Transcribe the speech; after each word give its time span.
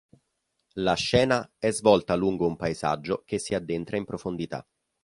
La 0.77 0.95
scena 0.95 1.47
è 1.59 1.69
svolta 1.69 2.15
lungo 2.15 2.47
un 2.47 2.55
paesaggio 2.55 3.21
che 3.23 3.37
si 3.37 3.53
addentra 3.53 3.97
in 3.97 4.05
profondità. 4.05 4.65